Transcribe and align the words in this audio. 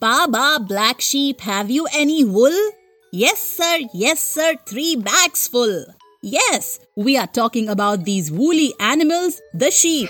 Baba, 0.00 0.58
black 0.66 1.00
sheep, 1.00 1.40
have 1.42 1.70
you 1.70 1.86
any 1.92 2.24
wool? 2.24 2.54
Yes, 3.12 3.38
sir, 3.38 3.78
yes, 3.92 4.18
sir, 4.18 4.54
three 4.66 4.96
bags 4.96 5.46
full. 5.46 5.84
Yes, 6.22 6.80
we 6.96 7.16
are 7.16 7.28
talking 7.28 7.68
about 7.68 8.04
these 8.04 8.30
woolly 8.32 8.72
animals, 8.80 9.40
the 9.52 9.70
sheep. 9.70 10.08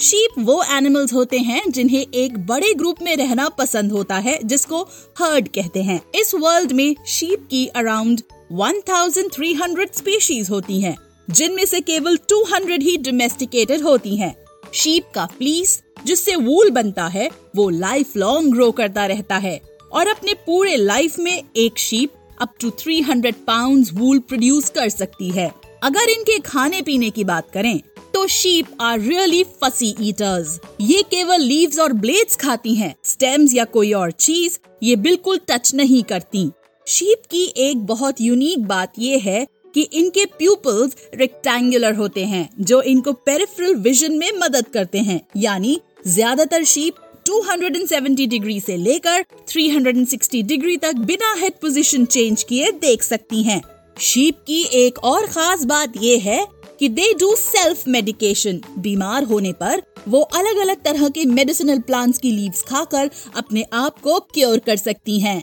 Sheep 0.00 0.34
वो 0.38 0.62
animals 0.62 1.12
होते 1.12 1.38
हैं 1.38 1.62
जिन्हें 1.70 2.06
एक 2.14 2.38
बड़े 2.46 2.72
group 2.74 3.02
में 3.02 3.16
रहना 3.16 3.48
पसंद 3.48 3.92
होता 3.92 4.16
है 4.18 4.38
जिसको 4.44 4.82
हर्ड 5.18 5.48
कहते 5.48 5.82
हैं 5.82 6.00
इस 6.14 6.34
वर्ल्ड 6.34 6.72
में 6.72 6.96
शीप 7.06 7.46
की 7.50 7.66
अराउंड 7.66 8.20
1300 8.52 9.94
स्पीशीज 9.94 10.50
होती 10.50 10.80
हैं, 10.80 10.96
जिनमें 11.30 11.64
से 11.64 11.80
केवल 11.80 12.16
200 12.32 12.82
ही 12.82 12.96
डोमेस्टिकेटेड 12.96 13.82
होती 13.82 14.16
हैं। 14.16 14.34
शीप 14.74 15.12
का 15.14 15.26
फ्लीस 15.26 15.82
जिससे 16.06 16.36
वूल 16.36 16.70
बनता 16.70 17.06
है, 17.06 17.28
वो 17.56 17.68
लाइफ 17.68 18.16
लॉन्ग 18.16 18.52
ग्रो 18.52 18.70
करता 18.70 19.06
रहता 19.06 19.36
है। 19.36 19.60
और 19.92 20.08
अपने 20.08 20.34
पूरे 20.46 20.76
लाइफ 20.76 21.18
में 21.18 21.42
एक 21.56 21.78
sheep 21.78 22.10
up 22.42 22.54
to 22.60 22.70
300 22.70 23.00
hundred 23.00 23.34
pound 23.46 23.86
wool 23.92 24.18
produce 24.18 24.70
कर 24.70 24.88
सकती 24.88 25.30
है। 25.30 25.50
अगर 25.82 26.08
इनके 26.08 26.38
खाने 26.38 26.82
पीने 26.82 27.10
की 27.10 27.24
बात 27.24 27.50
करें 27.50 27.80
तो 28.14 28.26
sheep 28.26 28.66
are 28.80 29.00
really 29.00 29.44
fussy 29.44 29.94
eaters 30.00 30.58
ये 30.80 31.02
केवल 31.02 31.40
लीव्स 31.40 31.78
और 31.78 31.92
ब्लेड्स 31.92 32.36
खाती 32.36 32.74
हैं। 32.74 32.94
स्टेम्स 33.04 33.54
या 33.54 33.64
कोई 33.64 33.92
और 33.92 34.10
चीज़, 34.10 34.58
ये 34.82 34.96
बिल्कुल 34.96 35.40
टच 35.48 35.74
नहीं 35.74 36.02
करती। 36.02 36.50
शीप 36.86 37.22
की 37.30 37.44
एक 37.56 37.78
बहुत 37.78 38.20
यूनिक 38.20 38.64
बात 38.64 38.92
ये 38.98 39.18
है 39.18 39.46
कि 39.74 39.82
इनके 39.82 40.24
प्यूपल्स 40.24 40.92
रेक्टेंगुलर 41.14 41.94
होते 41.94 42.24
हैं, 42.24 42.48
जो 42.60 42.80
इनको 42.82 43.12
पेरिफेरल 43.12 43.74
विजन 43.74 44.12
में 44.12 44.30
मदद 44.38 44.66
करते 44.68 44.98
हैं। 44.98 45.20
यानी 45.36 45.80
ज़्यादातर 46.06 46.64
शीप 46.64 46.94
270 47.26 48.26
डिग्री 48.28 48.60
से 48.60 48.76
लेकर 48.76 49.24
360 49.48 50.42
डिग्री 50.42 50.76
तक 50.76 50.98
बिना 51.06 51.34
हेड 51.38 51.52
पोजीशन 51.52 52.04
चेंज 52.04 52.42
किए 52.42 52.70
देख 52.80 53.02
सकती 53.02 53.42
हैं। 53.42 53.60
शीप 54.00 54.38
की 54.46 54.62
एक 54.76 54.98
और 55.04 55.26
खास 55.26 55.64
बात 55.64 55.92
ये 55.96 56.16
है 56.18 56.44
कि 56.80 56.88
दे 56.88 57.12
डू 57.14 57.34
सेल्फ 57.36 57.86
मेडिकेशन 57.88 58.60
बीमार 58.78 59.24
होने 59.24 59.52
पर 59.52 59.82
वो 60.08 60.20
अलग 60.20 60.56
अलग 60.56 60.82
तरह 60.82 61.08
के 61.08 61.24
मेडिसिनल 61.24 61.78
प्लांट्स 61.80 62.18
की 62.18 62.30
लीव्स 62.30 62.62
खाकर 62.62 63.10
अपने 63.36 63.64
आप 63.74 63.98
को 63.98 64.18
क्योर 64.34 64.58
कर 64.58 64.76
सकती 64.76 65.20
हैं। 65.20 65.42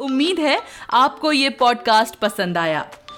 उम्मीद 0.00 0.38
है 0.38 0.58
आपको 0.92 1.32
ये 1.32 1.48
पॉडकास्ट 1.50 2.14
पसंद 2.14 2.58
आया 2.58 2.88